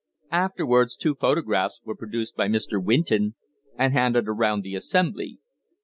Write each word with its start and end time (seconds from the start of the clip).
Afterwards 0.31 0.95
two 0.95 1.13
photographs 1.13 1.79
were 1.85 1.93
produced 1.93 2.35
by 2.35 2.47
Mr. 2.47 2.83
Winton 2.83 3.35
and 3.77 3.93
handed 3.93 4.27
around 4.27 4.63
the 4.63 4.73
assembly. 4.73 5.37